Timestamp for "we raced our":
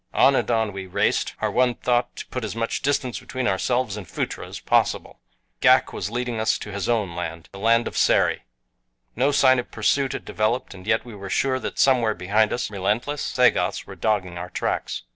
0.73-1.51